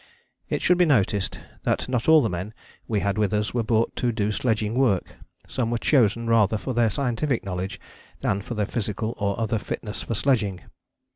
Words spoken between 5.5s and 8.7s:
were chosen rather for their scientific knowledge than for their